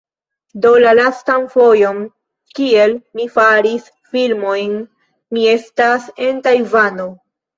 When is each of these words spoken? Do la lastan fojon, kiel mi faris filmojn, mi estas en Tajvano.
Do 0.61 0.69
la 0.83 0.91
lastan 0.99 1.43
fojon, 1.55 1.99
kiel 2.61 2.95
mi 3.19 3.27
faris 3.37 3.91
filmojn, 4.15 4.73
mi 5.37 5.45
estas 5.55 6.09
en 6.29 6.43
Tajvano. 6.49 7.07